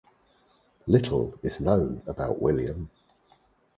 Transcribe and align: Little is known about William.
Little 0.87 1.37
is 1.43 1.59
known 1.59 2.01
about 2.07 2.41
William. 2.41 2.89